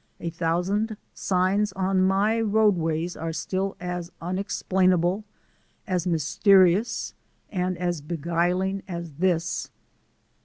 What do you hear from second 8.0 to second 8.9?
beguiling